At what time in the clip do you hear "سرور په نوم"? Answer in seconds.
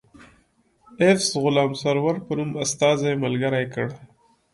1.81-2.51